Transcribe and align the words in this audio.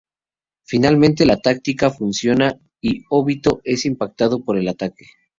Finalmente, 0.63 1.27
la 1.27 1.37
táctica 1.37 1.91
funciona 1.91 2.59
y 2.81 3.03
Obito 3.11 3.61
es 3.63 3.85
impactado 3.85 4.43
por 4.43 4.57
el 4.57 4.67
ataque. 4.67 5.05